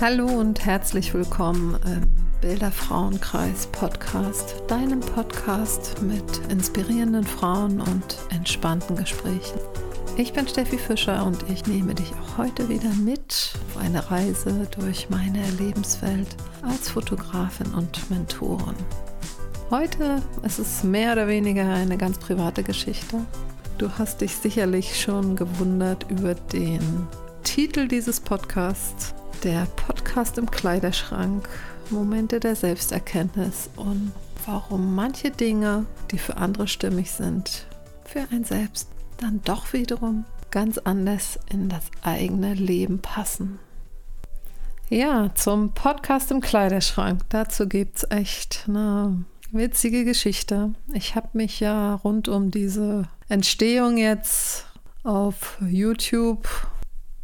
Hallo 0.00 0.26
und 0.26 0.64
herzlich 0.64 1.12
willkommen 1.12 1.76
im 1.84 2.08
Bilderfrauenkreis 2.40 3.66
Podcast, 3.66 4.62
deinem 4.68 5.00
Podcast 5.00 6.00
mit 6.02 6.22
inspirierenden 6.52 7.24
Frauen 7.24 7.80
und 7.80 8.16
entspannten 8.30 8.94
Gesprächen. 8.94 9.58
Ich 10.16 10.32
bin 10.32 10.46
Steffi 10.46 10.78
Fischer 10.78 11.26
und 11.26 11.50
ich 11.50 11.66
nehme 11.66 11.96
dich 11.96 12.12
auch 12.12 12.38
heute 12.38 12.68
wieder 12.68 12.90
mit 12.94 13.54
auf 13.74 13.82
eine 13.82 14.08
Reise 14.08 14.68
durch 14.78 15.10
meine 15.10 15.42
Lebenswelt 15.58 16.28
als 16.62 16.90
Fotografin 16.90 17.74
und 17.74 18.08
Mentorin. 18.08 18.76
Heute 19.68 20.22
ist 20.44 20.60
es 20.60 20.84
mehr 20.84 21.14
oder 21.14 21.26
weniger 21.26 21.74
eine 21.74 21.98
ganz 21.98 22.18
private 22.18 22.62
Geschichte. 22.62 23.16
Du 23.78 23.90
hast 23.98 24.20
dich 24.20 24.36
sicherlich 24.36 25.00
schon 25.00 25.34
gewundert 25.34 26.06
über 26.08 26.36
den 26.36 27.08
Titel 27.42 27.88
dieses 27.88 28.20
Podcasts 28.20 29.12
der 29.44 29.66
Podcast 29.76 30.38
im 30.38 30.50
Kleiderschrank, 30.50 31.48
Momente 31.90 32.40
der 32.40 32.56
Selbsterkenntnis 32.56 33.70
und 33.76 34.12
warum 34.46 34.94
manche 34.94 35.30
Dinge, 35.30 35.86
die 36.10 36.18
für 36.18 36.36
andere 36.36 36.66
stimmig 36.66 37.10
sind, 37.10 37.66
für 38.04 38.26
ein 38.32 38.44
selbst 38.44 38.88
dann 39.18 39.40
doch 39.44 39.72
wiederum 39.72 40.24
ganz 40.50 40.78
anders 40.78 41.38
in 41.50 41.68
das 41.68 41.84
eigene 42.02 42.54
Leben 42.54 43.00
passen. 43.00 43.58
Ja, 44.88 45.30
zum 45.34 45.72
Podcast 45.72 46.30
im 46.30 46.40
Kleiderschrank. 46.40 47.22
Dazu 47.28 47.68
gibt 47.68 47.98
es 47.98 48.10
echt 48.10 48.64
eine 48.66 49.24
witzige 49.52 50.04
Geschichte. 50.04 50.74
Ich 50.94 51.14
habe 51.14 51.28
mich 51.34 51.60
ja 51.60 51.94
rund 51.94 52.28
um 52.28 52.50
diese 52.50 53.08
Entstehung 53.28 53.98
jetzt 53.98 54.66
auf 55.04 55.58
YouTube 55.60 56.48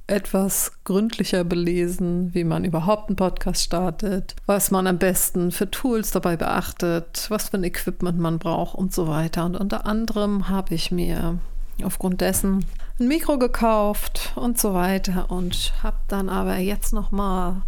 etwas 0.07 0.73
gründlicher 0.85 1.45
belesen, 1.45 2.35
wie 2.35 2.45
man 2.45 2.65
überhaupt 2.65 3.09
einen 3.09 3.17
Podcast 3.17 3.63
startet, 3.63 4.37
was 4.47 4.71
man 4.71 4.87
am 4.87 4.99
besten 4.99 5.51
für 5.51 5.71
Tools 5.71 6.11
dabei 6.11 6.37
beachtet, 6.37 7.27
was 7.31 7.49
für 7.49 7.57
ein 7.57 7.65
Equipment 7.65 8.19
man 8.19 8.39
braucht 8.39 8.75
und 8.75 8.93
so 8.93 9.09
weiter. 9.09 9.45
Und 9.45 9.57
unter 9.57 9.87
anderem 9.87 10.49
habe 10.49 10.75
ich 10.75 10.91
mir 10.91 11.39
aufgrund 11.83 12.21
dessen 12.21 12.65
ein 13.01 13.09
Mikro 13.09 13.39
gekauft 13.39 14.33
und 14.37 14.59
so 14.59 14.75
weiter 14.75 15.31
und 15.31 15.73
habe 15.83 15.97
dann 16.09 16.29
aber 16.29 16.59
jetzt 16.59 16.93
noch 16.93 17.11
mal 17.11 17.63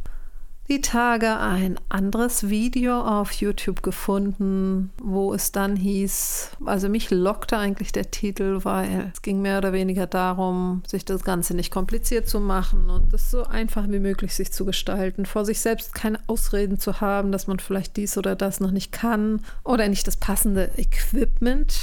die 0.68 0.80
Tage 0.80 1.38
ein 1.38 1.78
anderes 1.88 2.48
Video 2.48 3.00
auf 3.00 3.32
YouTube 3.32 3.82
gefunden, 3.82 4.90
wo 5.00 5.32
es 5.32 5.52
dann 5.52 5.76
hieß, 5.76 6.50
also 6.64 6.88
mich 6.88 7.10
lockte 7.10 7.56
eigentlich 7.56 7.92
der 7.92 8.10
Titel, 8.10 8.60
weil 8.64 9.10
es 9.12 9.22
ging 9.22 9.40
mehr 9.40 9.58
oder 9.58 9.72
weniger 9.72 10.06
darum, 10.06 10.82
sich 10.86 11.04
das 11.04 11.22
Ganze 11.22 11.54
nicht 11.54 11.70
kompliziert 11.70 12.28
zu 12.28 12.40
machen 12.40 12.90
und 12.90 13.12
es 13.12 13.30
so 13.30 13.44
einfach 13.44 13.88
wie 13.88 14.00
möglich 14.00 14.34
sich 14.34 14.52
zu 14.52 14.64
gestalten, 14.64 15.24
vor 15.24 15.44
sich 15.44 15.60
selbst 15.60 15.94
keine 15.94 16.18
Ausreden 16.26 16.80
zu 16.80 17.00
haben, 17.00 17.30
dass 17.30 17.46
man 17.46 17.60
vielleicht 17.60 17.96
dies 17.96 18.18
oder 18.18 18.34
das 18.34 18.58
noch 18.58 18.72
nicht 18.72 18.90
kann 18.90 19.40
oder 19.62 19.88
nicht 19.88 20.06
das 20.06 20.16
passende 20.16 20.72
Equipment 20.76 21.74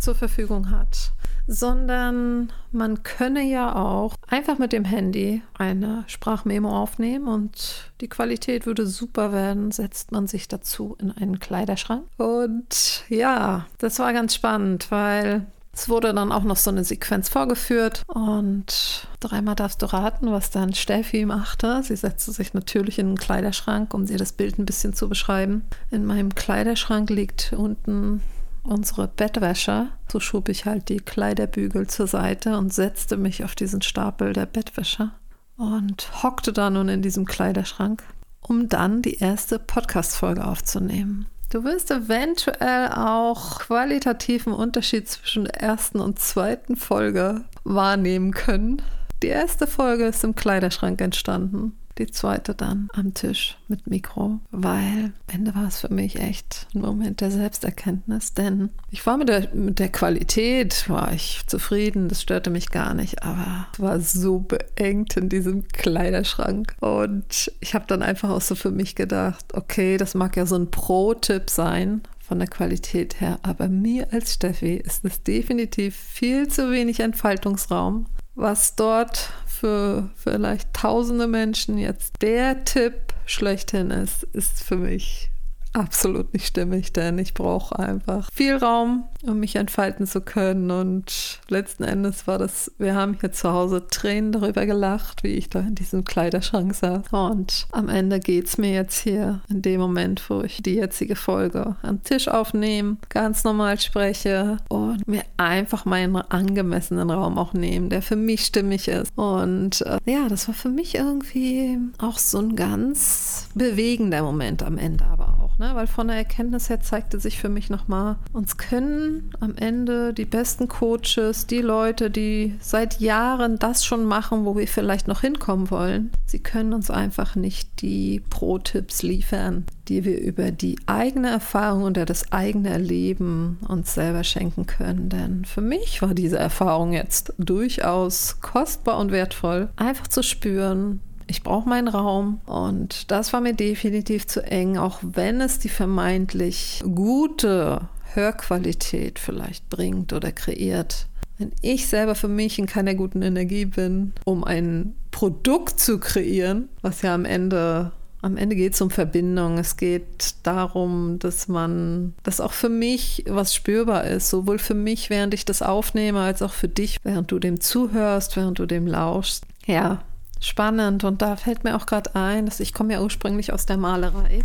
zur 0.00 0.14
Verfügung 0.16 0.70
hat 0.70 1.12
sondern 1.46 2.52
man 2.72 3.02
könne 3.02 3.42
ja 3.42 3.74
auch 3.74 4.14
einfach 4.26 4.58
mit 4.58 4.72
dem 4.72 4.84
Handy 4.84 5.42
eine 5.56 6.04
Sprachmemo 6.06 6.76
aufnehmen 6.76 7.28
und 7.28 7.92
die 8.00 8.08
Qualität 8.08 8.66
würde 8.66 8.86
super 8.86 9.32
werden, 9.32 9.70
setzt 9.70 10.12
man 10.12 10.26
sich 10.26 10.48
dazu 10.48 10.96
in 11.00 11.10
einen 11.12 11.40
Kleiderschrank. 11.40 12.04
Und 12.16 13.04
ja, 13.08 13.66
das 13.78 13.98
war 13.98 14.12
ganz 14.12 14.34
spannend, 14.34 14.90
weil 14.90 15.46
es 15.76 15.88
wurde 15.88 16.14
dann 16.14 16.30
auch 16.30 16.44
noch 16.44 16.56
so 16.56 16.70
eine 16.70 16.84
Sequenz 16.84 17.28
vorgeführt 17.28 18.02
und 18.06 19.08
dreimal 19.18 19.56
darfst 19.56 19.82
du 19.82 19.86
raten, 19.86 20.30
was 20.30 20.50
dann 20.50 20.72
Steffi 20.72 21.26
machte. 21.26 21.82
Sie 21.82 21.96
setzte 21.96 22.30
sich 22.30 22.54
natürlich 22.54 22.98
in 22.98 23.08
den 23.08 23.18
Kleiderschrank, 23.18 23.92
um 23.92 24.06
dir 24.06 24.18
das 24.18 24.32
Bild 24.32 24.58
ein 24.58 24.66
bisschen 24.66 24.94
zu 24.94 25.08
beschreiben. 25.08 25.64
In 25.90 26.06
meinem 26.06 26.34
Kleiderschrank 26.34 27.10
liegt 27.10 27.52
unten 27.52 28.22
unsere 28.64 29.06
Bettwäsche. 29.06 29.88
So 30.10 30.20
schob 30.20 30.48
ich 30.48 30.64
halt 30.64 30.88
die 30.88 30.98
Kleiderbügel 30.98 31.86
zur 31.86 32.06
Seite 32.06 32.58
und 32.58 32.72
setzte 32.72 33.16
mich 33.16 33.44
auf 33.44 33.54
diesen 33.54 33.82
Stapel 33.82 34.32
der 34.32 34.46
Bettwäsche 34.46 35.12
und 35.56 36.22
hockte 36.22 36.52
da 36.52 36.70
nun 36.70 36.88
in 36.88 37.02
diesem 37.02 37.26
Kleiderschrank, 37.26 38.02
um 38.40 38.68
dann 38.68 39.02
die 39.02 39.18
erste 39.18 39.58
Podcast-Folge 39.58 40.44
aufzunehmen. 40.44 41.26
Du 41.50 41.62
wirst 41.62 41.90
eventuell 41.92 42.88
auch 42.88 43.60
qualitativen 43.60 44.52
Unterschied 44.52 45.08
zwischen 45.08 45.44
der 45.44 45.60
ersten 45.60 46.00
und 46.00 46.18
zweiten 46.18 46.74
Folge 46.74 47.44
wahrnehmen 47.62 48.32
können. 48.32 48.82
Die 49.22 49.28
erste 49.28 49.68
Folge 49.68 50.06
ist 50.06 50.24
im 50.24 50.34
Kleiderschrank 50.34 51.00
entstanden 51.00 51.76
die 51.98 52.06
zweite 52.06 52.54
dann 52.54 52.88
am 52.92 53.14
Tisch 53.14 53.56
mit 53.68 53.86
Mikro, 53.86 54.40
weil 54.50 55.04
am 55.04 55.12
Ende 55.26 55.54
war 55.54 55.68
es 55.68 55.80
für 55.80 55.92
mich 55.92 56.18
echt 56.18 56.66
ein 56.74 56.80
Moment 56.80 57.20
der 57.20 57.30
Selbsterkenntnis, 57.30 58.34
denn 58.34 58.70
ich 58.90 59.04
war 59.06 59.16
mit 59.16 59.28
der, 59.28 59.54
mit 59.54 59.78
der 59.78 59.90
Qualität, 59.90 60.88
war 60.88 61.12
ich 61.12 61.42
zufrieden, 61.46 62.08
das 62.08 62.22
störte 62.22 62.50
mich 62.50 62.70
gar 62.70 62.94
nicht, 62.94 63.22
aber 63.22 63.68
es 63.72 63.80
war 63.80 64.00
so 64.00 64.40
beengt 64.40 65.16
in 65.16 65.28
diesem 65.28 65.68
Kleiderschrank 65.68 66.74
und 66.80 67.52
ich 67.60 67.74
habe 67.74 67.86
dann 67.86 68.02
einfach 68.02 68.30
auch 68.30 68.40
so 68.40 68.54
für 68.54 68.70
mich 68.70 68.94
gedacht, 68.94 69.54
okay, 69.54 69.96
das 69.96 70.14
mag 70.14 70.36
ja 70.36 70.46
so 70.46 70.56
ein 70.56 70.70
Pro-Tipp 70.70 71.50
sein, 71.50 72.02
von 72.26 72.38
der 72.38 72.48
Qualität 72.48 73.20
her. 73.20 73.38
Aber 73.42 73.68
mir 73.68 74.12
als 74.12 74.34
Steffi 74.34 74.76
ist 74.76 75.04
es 75.04 75.22
definitiv 75.22 75.94
viel 75.94 76.48
zu 76.48 76.70
wenig 76.70 77.00
Entfaltungsraum, 77.00 78.06
was 78.34 78.76
dort 78.76 79.30
für 79.54 80.10
vielleicht 80.16 80.72
tausende 80.74 81.26
Menschen 81.26 81.78
jetzt 81.78 82.22
der 82.22 82.64
Tipp 82.64 82.94
schlechthin 83.26 83.90
ist, 83.90 84.24
ist 84.32 84.62
für 84.62 84.76
mich 84.76 85.30
absolut 85.74 86.32
nicht 86.32 86.46
stimmig, 86.46 86.92
denn 86.92 87.18
ich 87.18 87.34
brauche 87.34 87.78
einfach 87.78 88.30
viel 88.32 88.56
Raum, 88.56 89.04
um 89.22 89.40
mich 89.40 89.56
entfalten 89.56 90.06
zu 90.06 90.20
können. 90.20 90.70
Und 90.70 91.40
letzten 91.48 91.84
Endes 91.84 92.26
war 92.26 92.38
das, 92.38 92.72
wir 92.78 92.94
haben 92.94 93.16
hier 93.20 93.32
zu 93.32 93.50
Hause 93.52 93.86
Tränen 93.88 94.32
darüber 94.32 94.66
gelacht, 94.66 95.22
wie 95.22 95.34
ich 95.34 95.50
da 95.50 95.60
in 95.60 95.74
diesem 95.74 96.04
Kleiderschrank 96.04 96.74
saß. 96.74 97.02
Und 97.10 97.66
am 97.72 97.88
Ende 97.88 98.20
geht 98.20 98.46
es 98.46 98.58
mir 98.58 98.72
jetzt 98.72 99.00
hier 99.00 99.40
in 99.48 99.62
dem 99.62 99.80
Moment, 99.80 100.28
wo 100.28 100.42
ich 100.42 100.62
die 100.62 100.74
jetzige 100.74 101.16
Folge 101.16 101.76
am 101.82 102.02
Tisch 102.02 102.28
aufnehme, 102.28 102.96
ganz 103.08 103.44
normal 103.44 103.80
spreche 103.80 104.58
und 104.68 105.06
mir 105.08 105.22
einfach 105.36 105.84
meinen 105.84 106.16
angemessenen 106.16 107.10
Raum 107.10 107.38
auch 107.38 107.52
nehmen, 107.52 107.90
der 107.90 108.02
für 108.02 108.16
mich 108.16 108.44
stimmig 108.44 108.88
ist. 108.88 109.12
Und 109.16 109.82
äh, 109.82 109.98
ja, 110.04 110.28
das 110.28 110.48
war 110.48 110.54
für 110.54 110.68
mich 110.68 110.94
irgendwie 110.94 111.78
auch 111.98 112.18
so 112.18 112.38
ein 112.38 112.54
ganz 112.56 113.48
bewegender 113.54 114.22
Moment 114.22 114.62
am 114.62 114.78
Ende 114.78 115.04
aber 115.14 115.33
auch. 115.54 115.58
Ne? 115.58 115.74
weil 115.74 115.86
von 115.86 116.08
der 116.08 116.16
Erkenntnis 116.16 116.68
her 116.68 116.80
zeigte 116.80 117.18
sich 117.18 117.38
für 117.38 117.48
mich 117.48 117.70
nochmal, 117.70 118.16
uns 118.32 118.56
können 118.56 119.30
am 119.40 119.56
Ende 119.56 120.12
die 120.12 120.24
besten 120.24 120.68
Coaches, 120.68 121.46
die 121.46 121.60
Leute, 121.60 122.10
die 122.10 122.54
seit 122.60 123.00
Jahren 123.00 123.58
das 123.58 123.84
schon 123.84 124.04
machen, 124.04 124.44
wo 124.44 124.56
wir 124.56 124.68
vielleicht 124.68 125.08
noch 125.08 125.20
hinkommen 125.20 125.70
wollen, 125.70 126.10
sie 126.26 126.40
können 126.40 126.72
uns 126.72 126.90
einfach 126.90 127.34
nicht 127.34 127.80
die 127.82 128.20
Pro-Tipps 128.30 129.02
liefern, 129.02 129.64
die 129.88 130.04
wir 130.04 130.20
über 130.20 130.50
die 130.50 130.78
eigene 130.86 131.28
Erfahrung 131.28 131.84
und 131.84 131.96
das 131.96 132.32
eigene 132.32 132.70
Erleben 132.70 133.58
uns 133.68 133.94
selber 133.94 134.24
schenken 134.24 134.66
können. 134.66 135.08
Denn 135.08 135.44
für 135.44 135.60
mich 135.60 136.02
war 136.02 136.14
diese 136.14 136.38
Erfahrung 136.38 136.92
jetzt 136.92 137.32
durchaus 137.38 138.40
kostbar 138.40 138.98
und 138.98 139.12
wertvoll, 139.12 139.68
einfach 139.76 140.08
zu 140.08 140.22
spüren, 140.22 141.00
ich 141.26 141.42
brauche 141.42 141.68
meinen 141.68 141.88
Raum 141.88 142.40
und 142.46 143.10
das 143.10 143.32
war 143.32 143.40
mir 143.40 143.54
definitiv 143.54 144.26
zu 144.26 144.42
eng, 144.42 144.76
auch 144.76 145.00
wenn 145.02 145.40
es 145.40 145.58
die 145.58 145.68
vermeintlich 145.68 146.82
gute 146.94 147.88
Hörqualität 148.14 149.18
vielleicht 149.18 149.68
bringt 149.68 150.12
oder 150.12 150.32
kreiert. 150.32 151.06
Wenn 151.38 151.52
ich 151.62 151.88
selber 151.88 152.14
für 152.14 152.28
mich 152.28 152.58
in 152.58 152.66
keiner 152.66 152.94
guten 152.94 153.22
Energie 153.22 153.64
bin, 153.64 154.12
um 154.24 154.44
ein 154.44 154.94
Produkt 155.10 155.80
zu 155.80 155.98
kreieren, 155.98 156.68
was 156.82 157.02
ja 157.02 157.14
am 157.14 157.24
Ende 157.24 157.92
am 158.24 158.38
Ende 158.38 158.56
geht 158.56 158.72
es 158.72 158.80
um 158.80 158.90
Verbindung. 158.90 159.58
Es 159.58 159.76
geht 159.76 160.34
darum, 160.44 161.18
dass 161.18 161.46
man, 161.46 162.14
dass 162.22 162.40
auch 162.40 162.52
für 162.52 162.70
mich 162.70 163.22
was 163.28 163.54
spürbar 163.54 164.04
ist, 164.04 164.30
sowohl 164.30 164.58
für 164.58 164.72
mich, 164.72 165.10
während 165.10 165.34
ich 165.34 165.44
das 165.44 165.60
aufnehme, 165.60 166.20
als 166.20 166.40
auch 166.40 166.54
für 166.54 166.68
dich, 166.68 166.96
während 167.02 167.30
du 167.30 167.38
dem 167.38 167.60
zuhörst, 167.60 168.34
während 168.36 168.58
du 168.58 168.64
dem 168.64 168.86
lauschst. 168.86 169.44
Ja, 169.66 170.02
spannend. 170.46 171.04
Und 171.04 171.22
da 171.22 171.36
fällt 171.36 171.64
mir 171.64 171.76
auch 171.76 171.86
gerade 171.86 172.14
ein, 172.14 172.46
dass 172.46 172.60
ich 172.60 172.72
komme 172.72 172.92
ja 172.94 173.00
ursprünglich 173.00 173.52
aus 173.52 173.66
der 173.66 173.76
Malerei. 173.76 174.42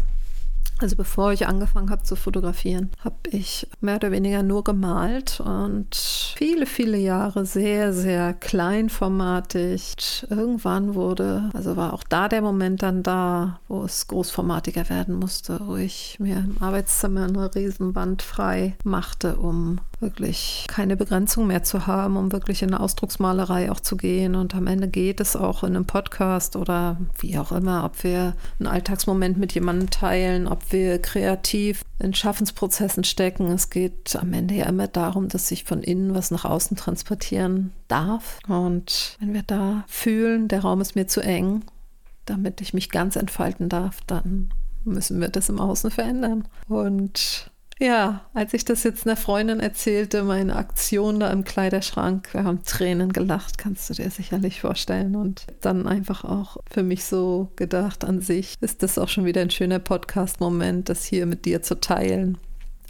Also 0.79 0.95
bevor 0.95 1.33
ich 1.33 1.45
angefangen 1.45 1.89
habe 1.89 2.03
zu 2.03 2.15
fotografieren, 2.15 2.89
habe 3.03 3.15
ich 3.31 3.67
mehr 3.81 3.97
oder 3.97 4.11
weniger 4.11 4.43
nur 4.43 4.63
gemalt 4.63 5.41
und 5.41 5.93
viele, 6.37 6.65
viele 6.65 6.97
Jahre 6.97 7.45
sehr, 7.45 7.91
sehr 7.91 8.33
kleinformatig. 8.33 10.25
Irgendwann 10.29 10.95
wurde, 10.95 11.49
also 11.53 11.75
war 11.75 11.93
auch 11.93 12.03
da 12.03 12.29
der 12.29 12.41
Moment 12.41 12.81
dann 12.81 13.03
da, 13.03 13.59
wo 13.67 13.83
es 13.83 14.07
großformatiger 14.07 14.89
werden 14.89 15.15
musste, 15.15 15.59
wo 15.65 15.75
ich 15.75 16.17
mir 16.19 16.37
im 16.37 16.55
Arbeitszimmer 16.61 17.25
eine 17.25 17.53
Riesenwand 17.53 18.21
frei 18.21 18.75
machte, 18.85 19.35
um 19.35 19.81
wirklich 19.99 20.65
keine 20.69 20.95
Begrenzung 20.95 21.47
mehr 21.47 21.63
zu 21.63 21.87
haben, 21.87 22.15
um 22.15 22.31
wirklich 22.31 22.61
in 22.61 22.73
eine 22.73 22.79
Ausdrucksmalerei 22.79 23.71
auch 23.71 23.79
zu 23.79 23.97
gehen. 23.97 24.35
Und 24.35 24.55
am 24.55 24.67
Ende 24.67 24.87
geht 24.87 25.19
es 25.19 25.35
auch 25.35 25.63
in 25.63 25.75
einem 25.75 25.85
Podcast 25.85 26.55
oder 26.55 26.97
wie 27.19 27.37
auch 27.37 27.51
immer, 27.51 27.83
ob 27.83 28.03
wir 28.03 28.33
einen 28.59 28.67
Alltagsmoment 28.67 29.37
mit 29.37 29.53
jemandem 29.53 29.89
teilen, 29.89 30.47
ob 30.47 30.68
wir 30.71 30.99
kreativ 30.99 31.83
in 31.99 32.13
Schaffensprozessen 32.13 33.03
stecken. 33.03 33.51
Es 33.51 33.69
geht 33.69 34.15
am 34.15 34.33
Ende 34.33 34.55
ja 34.55 34.65
immer 34.65 34.87
darum, 34.87 35.27
dass 35.27 35.51
ich 35.51 35.63
von 35.63 35.83
innen 35.83 36.15
was 36.15 36.31
nach 36.31 36.45
außen 36.45 36.77
transportieren 36.77 37.71
darf. 37.87 38.39
Und 38.47 39.17
wenn 39.19 39.33
wir 39.33 39.43
da 39.43 39.83
fühlen, 39.87 40.47
der 40.47 40.61
Raum 40.61 40.81
ist 40.81 40.95
mir 40.95 41.07
zu 41.07 41.21
eng, 41.21 41.63
damit 42.25 42.61
ich 42.61 42.73
mich 42.73 42.89
ganz 42.89 43.15
entfalten 43.15 43.69
darf, 43.69 43.99
dann 44.07 44.49
müssen 44.83 45.19
wir 45.19 45.29
das 45.29 45.49
im 45.49 45.59
Außen 45.59 45.91
verändern. 45.91 46.47
Und 46.67 47.51
ja, 47.79 48.25
als 48.33 48.53
ich 48.53 48.65
das 48.65 48.83
jetzt 48.83 49.07
einer 49.07 49.15
Freundin 49.15 49.61
erzählte, 49.61 50.23
meine 50.23 50.55
Aktion 50.57 51.21
da 51.21 51.31
im 51.31 51.45
Kleiderschrank, 51.45 52.33
wir 52.33 52.43
haben 52.43 52.63
Tränen 52.65 53.13
gelacht, 53.13 53.57
kannst 53.57 53.89
du 53.89 53.93
dir 53.93 54.09
sicherlich 54.09 54.61
vorstellen. 54.61 55.15
Und 55.15 55.47
dann 55.61 55.87
einfach 55.87 56.25
auch 56.25 56.57
für 56.69 56.83
mich 56.83 57.05
so 57.05 57.51
gedacht, 57.55 58.03
an 58.03 58.19
sich 58.19 58.55
ist 58.59 58.83
das 58.83 58.97
auch 58.97 59.07
schon 59.07 59.25
wieder 59.25 59.41
ein 59.41 59.49
schöner 59.49 59.79
Podcast-Moment, 59.79 60.89
das 60.89 61.05
hier 61.05 61.25
mit 61.25 61.45
dir 61.45 61.61
zu 61.63 61.79
teilen 61.79 62.37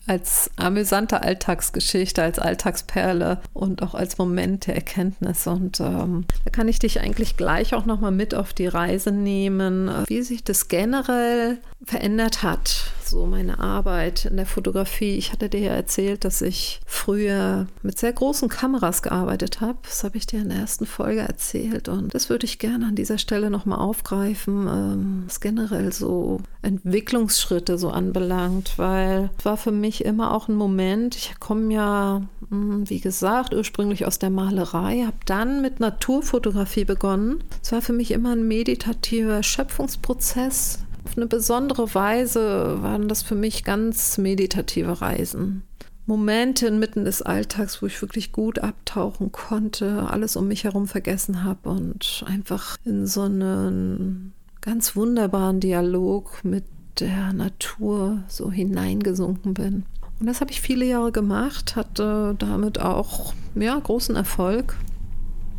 als 0.08 0.50
amüsante 0.56 1.22
Alltagsgeschichte, 1.22 2.24
als 2.24 2.40
Alltagsperle 2.40 3.42
und 3.54 3.84
auch 3.84 3.94
als 3.94 4.18
Moment 4.18 4.66
der 4.66 4.74
Erkenntnis. 4.74 5.46
Und 5.46 5.80
ähm, 5.80 6.26
da 6.46 6.50
kann 6.52 6.68
ich 6.68 6.80
dich 6.80 7.00
eigentlich 7.00 7.38
gleich 7.38 7.76
auch 7.76 7.86
nochmal 7.86 8.12
mit 8.12 8.34
auf 8.34 8.54
die 8.54 8.66
Reise 8.66 9.12
nehmen, 9.12 9.92
wie 10.08 10.24
sich 10.24 10.44
das 10.44 10.68
generell 10.68 11.60
verändert 11.86 12.42
hat 12.42 12.92
so 13.10 13.26
meine 13.26 13.60
Arbeit 13.60 14.26
in 14.26 14.38
der 14.38 14.46
Fotografie. 14.46 15.18
Ich 15.18 15.32
hatte 15.32 15.50
dir 15.50 15.60
ja 15.60 15.74
erzählt, 15.74 16.24
dass 16.24 16.42
ich 16.42 16.80
früher 16.86 17.68
mit 17.82 17.98
sehr 17.98 18.14
großen 18.14 18.50
Kameras 18.50 19.02
gearbeitet 19.02 19.62
habe. 19.62 19.80
Das 19.84 20.04
habe 20.04 20.18
ich 20.18 20.28
dir 20.28 20.42
in 20.42 20.50
der 20.50 20.60
ersten 20.60 20.86
Folge 20.86 21.22
erzählt 21.22 21.90
und 21.90 22.14
das 22.14 22.30
würde 22.30 22.46
ich 22.46 22.60
gerne 22.60 22.88
an 22.88 22.96
dieser 22.96 23.18
Stelle 23.18 23.50
nochmal 23.50 23.80
aufgreifen, 23.80 24.68
ähm, 24.68 25.24
was 25.26 25.40
generell 25.40 25.92
so 25.92 26.42
Entwicklungsschritte 26.62 27.78
so 27.78 27.90
anbelangt, 27.90 28.74
weil 28.78 29.30
es 29.38 29.46
war 29.46 29.58
für 29.58 29.72
mich 29.72 30.06
immer 30.06 30.34
auch 30.34 30.48
ein 30.48 30.56
Moment, 30.56 31.16
ich 31.16 31.40
komme 31.40 31.74
ja, 31.74 32.22
hm, 32.50 32.90
wie 32.90 33.00
gesagt, 33.00 33.54
ursprünglich 33.54 34.06
aus 34.06 34.20
der 34.20 34.30
Malerei, 34.30 35.04
habe 35.06 35.18
dann 35.26 35.62
mit 35.62 35.80
Naturfotografie 35.80 36.86
begonnen. 36.86 37.44
Es 37.62 37.72
war 37.72 37.82
für 37.82 37.94
mich 37.94 38.12
immer 38.12 38.34
ein 38.34 38.48
meditativer 38.48 39.44
Schöpfungsprozess, 39.44 40.80
auf 41.10 41.18
eine 41.18 41.26
besondere 41.26 41.96
Weise 41.96 42.84
waren 42.84 43.08
das 43.08 43.24
für 43.24 43.34
mich 43.34 43.64
ganz 43.64 44.20
meditative 44.20 45.02
Reisen. 45.02 45.64
Momente 46.06 46.68
inmitten 46.68 47.06
des 47.06 47.22
Alltags, 47.24 47.82
wo 47.82 47.88
ich 47.88 48.02
wirklich 48.02 48.32
gut 48.32 48.60
abtauchen 48.60 49.32
konnte, 49.32 50.08
alles 50.10 50.36
um 50.36 50.48
mich 50.48 50.66
herum 50.66 50.88
vergessen 50.88 51.44
habe 51.44 51.70
und 51.70 52.24
einfach 52.28 52.78
in 52.86 53.08
so 53.08 53.22
einen 53.22 54.34
ganz 54.62 54.96
wunderbaren 54.96 55.60
Dialog 55.60 56.44
mit 56.44 56.66
der 57.00 57.34
Natur 57.34 58.24
so 58.28 58.52
hineingesunken 58.52 59.54
bin. 59.56 59.86
Und 60.20 60.28
das 60.28 60.42
habe 60.42 60.52
ich 60.52 60.62
viele 60.62 60.86
Jahre 60.86 61.12
gemacht, 61.12 61.76
hatte 61.76 62.36
damit 62.38 62.80
auch 62.80 63.34
ja, 63.56 63.80
großen 63.80 64.16
Erfolg 64.16 64.76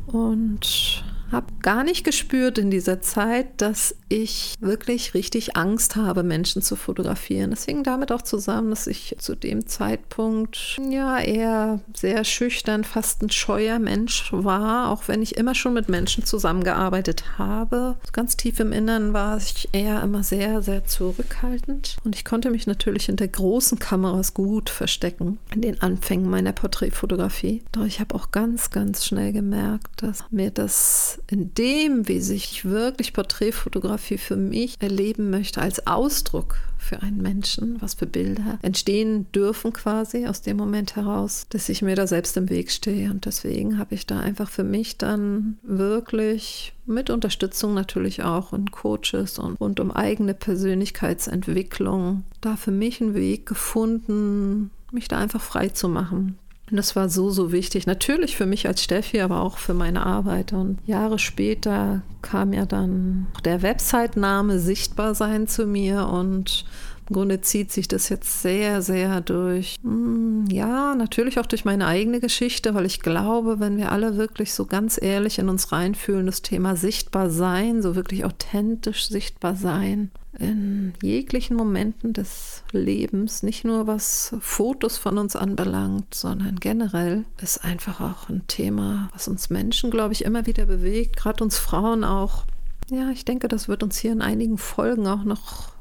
und 0.07 1.05
habe 1.33 1.47
gar 1.63 1.85
nicht 1.85 2.05
gespürt 2.05 2.59
in 2.59 2.71
dieser 2.71 3.01
Zeit, 3.01 3.49
dass 3.59 3.95
ich 4.09 4.55
wirklich 4.61 5.15
richtig 5.15 5.57
Angst 5.57 5.97
habe, 5.97 6.23
Menschen 6.23 6.63
zu 6.63 6.75
fotografieren. 6.77 7.51
Das 7.51 7.65
hing 7.65 7.85
damit 7.85 8.11
auch 8.11 8.23
zusammen, 8.23 8.71
dass 8.71 8.87
ich 8.87 9.15
zu 9.19 9.37
dem 9.37 9.67
Zeitpunkt 9.67 10.79
ja 10.91 11.19
eher 11.19 11.81
sehr 11.95 12.25
schüchtern, 12.25 12.85
fast 12.85 13.23
ein 13.23 13.31
scheuer 13.31 13.79
Mensch 13.79 14.31
war, 14.33 14.91
auch 14.91 15.07
wenn 15.07 15.23
ich 15.23 15.37
immer 15.37 15.55
schon 15.55 15.75
mit 15.75 15.89
Menschen 15.89 16.25
zusammengearbeitet 16.25 17.39
habe. 17.39 17.97
Ganz 18.13 18.37
tief 18.37 18.59
im 18.59 18.73
Innern 18.73 19.13
war 19.13 19.37
ich 19.37 19.69
eher 19.73 20.03
immer 20.03 20.25
sehr, 20.25 20.63
sehr 20.63 20.85
zurückhaltend. 20.87 21.97
Und 22.05 22.17
ich 22.17 22.25
konnte 22.25 22.51
mich 22.51 22.67
natürlich 22.67 23.07
hinter 23.07 23.29
großen 23.29 23.79
Kameras 23.79 24.35
gut 24.35 24.71
verstecken 24.71 25.39
in 25.55 25.63
den 25.63 25.81
Anfängen 25.81 26.29
meiner 26.29 26.53
Porträtfotografie. 26.53 27.63
Doch 27.73 27.85
ich 27.85 28.01
habe 28.01 28.15
auch 28.15 28.33
ganz, 28.33 28.71
ganz 28.71 29.05
schnell 29.05 29.33
gemerkt, 29.33 30.03
dass 30.03 30.25
mir 30.31 30.51
das 30.51 31.20
in 31.27 31.55
dem, 31.55 32.09
wie 32.09 32.21
sich 32.21 32.65
wirklich 32.65 33.13
Porträtfotografie 33.13 34.19
für 34.19 34.37
mich 34.37 34.77
erleben 34.81 35.31
möchte, 35.31 35.61
als 35.61 35.87
Ausdruck 35.87 36.57
für 36.79 37.03
einen 37.03 37.21
Menschen, 37.21 37.77
was 37.81 37.95
für 37.95 38.07
Bilder 38.07 38.59
entstehen 38.63 39.27
dürfen 39.33 39.73
quasi 39.73 40.27
aus 40.27 40.43
dem 40.43 40.57
Moment 40.57 40.97
heraus, 40.97 41.47
dass 41.51 41.69
ich 41.69 41.83
mir 41.83 41.95
da 41.95 42.07
selbst 42.07 42.37
im 42.37 42.49
Weg 42.49 42.71
stehe. 42.71 43.11
Und 43.11 43.27
deswegen 43.27 43.79
habe 43.79 43.95
ich 43.95 44.07
da 44.07 44.19
einfach 44.19 44.51
für 44.51 44.65
mich 44.65 44.97
dann 44.97 45.59
wirklich 45.63 46.73
mit 46.87 47.11
Unterstützung 47.11 47.75
natürlich 47.75 48.23
auch 48.23 48.53
und 48.53 48.73
Coaches 48.73 49.39
und, 49.39 49.61
und 49.61 49.79
um 49.79 49.91
eigene 49.91 50.35
Persönlichkeitsentwicklung 50.35 52.25
da 52.41 52.57
für 52.57 52.73
mich 52.73 53.01
einen 53.01 53.15
Weg 53.15 53.47
gefunden, 53.47 54.71
mich 54.91 55.09
da 55.09 55.19
einfach 55.19 55.43
frei 55.43 55.69
zu 55.69 55.89
machen. 55.89 56.39
Und 56.71 56.77
das 56.77 56.95
war 56.95 57.09
so, 57.09 57.31
so 57.31 57.51
wichtig. 57.53 57.87
Natürlich 57.87 58.37
für 58.37 58.47
mich 58.47 58.69
als 58.69 58.83
Steffi, 58.83 59.21
aber 59.21 59.43
auch 59.43 59.59
für 59.59 59.75
meine 59.75 60.07
Arbeit. 60.07 60.53
Und 60.53 60.79
Jahre 60.87 61.19
später 61.19 62.03
kam 62.23 62.53
ja 62.53 62.65
dann 62.65 63.27
der 63.45 63.63
Website-Name 63.63 64.59
Sichtbar 64.61 65.15
sein 65.15 65.49
zu 65.49 65.67
mir 65.67 66.07
und 66.07 66.65
im 67.11 67.15
Grunde 67.15 67.41
zieht 67.41 67.73
sich 67.73 67.89
das 67.89 68.09
jetzt 68.09 68.41
sehr, 68.41 68.83
sehr 68.83 69.21
durch. 69.21 69.75
Hm, 69.83 70.47
ja, 70.49 70.95
natürlich 70.95 71.41
auch 71.41 71.47
durch 71.47 71.65
meine 71.65 71.89
eigene 71.89 72.21
Geschichte, 72.21 72.73
weil 72.75 72.87
ich 72.87 73.01
glaube, 73.01 73.59
wenn 73.59 73.77
wir 73.77 73.91
alle 73.91 74.17
wirklich 74.17 74.55
so 74.55 74.65
ganz 74.65 74.97
ehrlich 75.03 75.41
in 75.41 75.49
uns 75.49 75.73
reinfühlen, 75.73 76.27
das 76.27 76.43
Thema 76.43 76.77
sichtbar 76.77 77.29
sein, 77.29 77.83
so 77.83 77.97
wirklich 77.97 78.25
authentisch 78.25 79.09
sichtbar 79.09 79.57
sein, 79.57 80.13
in 80.39 80.93
jeglichen 81.03 81.57
Momenten 81.57 82.13
des 82.13 82.63
Lebens, 82.71 83.43
nicht 83.43 83.65
nur 83.65 83.89
was 83.89 84.37
Fotos 84.39 84.97
von 84.97 85.19
uns 85.19 85.35
anbelangt, 85.35 86.15
sondern 86.15 86.61
generell 86.61 87.25
ist 87.43 87.65
einfach 87.65 88.01
auch 88.01 88.29
ein 88.29 88.47
Thema, 88.47 89.11
was 89.13 89.27
uns 89.27 89.51
Menschen, 89.51 89.91
glaube 89.91 90.13
ich, 90.13 90.25
immer 90.25 90.47
wieder 90.47 90.67
bewegt, 90.67 91.17
gerade 91.17 91.43
uns 91.43 91.59
Frauen 91.59 92.05
auch. 92.05 92.45
Ja, 92.89 93.11
ich 93.11 93.25
denke, 93.25 93.49
das 93.49 93.67
wird 93.67 93.83
uns 93.83 93.99
hier 93.99 94.13
in 94.13 94.23
einigen 94.23 94.59
Folgen 94.59 95.09
auch 95.09 95.25
noch 95.25 95.80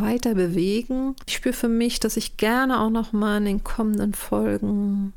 weiter 0.00 0.34
bewegen. 0.34 1.14
Ich 1.26 1.34
spüre 1.34 1.54
für 1.54 1.68
mich, 1.68 2.00
dass 2.00 2.16
ich 2.16 2.36
gerne 2.36 2.80
auch 2.80 2.90
noch 2.90 3.12
mal 3.12 3.38
in 3.38 3.44
den 3.44 3.64
kommenden 3.64 4.14
Folgen 4.14 5.12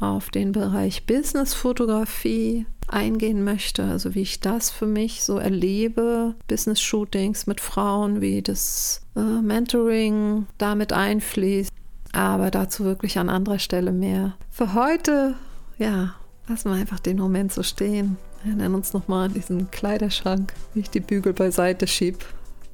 auf 0.00 0.30
den 0.30 0.52
Bereich 0.52 1.06
Business-Fotografie 1.06 2.66
eingehen 2.88 3.44
möchte, 3.44 3.84
also 3.84 4.14
wie 4.14 4.22
ich 4.22 4.40
das 4.40 4.70
für 4.70 4.86
mich 4.86 5.22
so 5.22 5.38
erlebe, 5.38 6.34
Business-Shootings 6.48 7.46
mit 7.46 7.60
Frauen, 7.60 8.20
wie 8.20 8.42
das 8.42 9.02
äh, 9.16 9.20
Mentoring 9.20 10.46
damit 10.58 10.92
einfließt, 10.92 11.72
aber 12.12 12.50
dazu 12.50 12.84
wirklich 12.84 13.18
an 13.18 13.28
anderer 13.28 13.58
Stelle 13.58 13.92
mehr. 13.92 14.34
Für 14.50 14.74
heute, 14.74 15.34
ja, 15.78 16.14
lassen 16.48 16.70
wir 16.70 16.76
einfach 16.76 17.00
den 17.00 17.18
Moment 17.18 17.52
so 17.52 17.62
stehen. 17.62 18.18
Erinnern 18.44 18.74
uns 18.74 18.92
nochmal 18.92 19.26
an 19.26 19.34
diesen 19.34 19.70
Kleiderschrank, 19.70 20.52
wie 20.74 20.80
ich 20.80 20.90
die 20.90 21.00
Bügel 21.00 21.32
beiseite 21.32 21.86
schiebe 21.86 22.18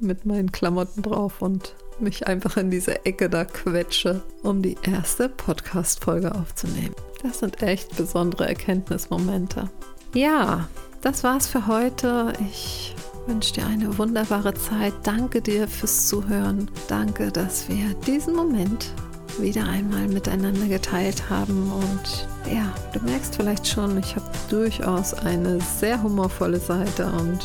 mit 0.00 0.26
meinen 0.26 0.52
Klamotten 0.52 1.02
drauf 1.02 1.42
und 1.42 1.74
mich 2.00 2.26
einfach 2.26 2.56
in 2.56 2.70
diese 2.70 3.04
Ecke 3.04 3.28
da 3.28 3.44
quetsche, 3.44 4.22
um 4.42 4.62
die 4.62 4.76
erste 4.82 5.28
Podcast-Folge 5.28 6.34
aufzunehmen. 6.34 6.94
Das 7.22 7.40
sind 7.40 7.62
echt 7.62 7.96
besondere 7.96 8.48
Erkenntnismomente. 8.48 9.70
Ja, 10.14 10.68
das 11.00 11.24
war's 11.24 11.48
für 11.48 11.66
heute. 11.66 12.32
Ich 12.48 12.94
wünsche 13.26 13.54
dir 13.54 13.66
eine 13.66 13.98
wunderbare 13.98 14.54
Zeit. 14.54 14.94
Danke 15.02 15.42
dir 15.42 15.68
fürs 15.68 16.08
Zuhören. 16.08 16.70
Danke, 16.88 17.30
dass 17.30 17.68
wir 17.68 17.94
diesen 18.06 18.34
Moment 18.34 18.92
wieder 19.38 19.64
einmal 19.64 20.08
miteinander 20.08 20.66
geteilt 20.66 21.28
haben. 21.28 21.70
Und 21.72 22.28
ja, 22.52 22.72
du 22.92 23.00
merkst 23.04 23.36
vielleicht 23.36 23.66
schon, 23.66 23.98
ich 23.98 24.16
habe 24.16 24.30
durchaus 24.48 25.14
eine 25.14 25.60
sehr 25.60 26.02
humorvolle 26.02 26.58
Seite 26.58 27.06
und 27.06 27.40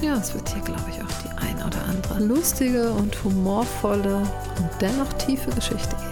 ja, 0.00 0.14
es 0.14 0.34
wird 0.34 0.48
hier, 0.48 0.62
glaube 0.62 0.84
ich, 0.90 1.02
auch 1.02 1.22
die 1.22 1.46
ein 1.46 1.56
oder 1.56 1.82
andere 1.88 2.20
lustige 2.20 2.90
und 2.92 3.22
humorvolle 3.24 4.16
und 4.16 4.70
dennoch 4.80 5.12
tiefe 5.14 5.50
Geschichte 5.50 5.96
geben. 5.96 6.07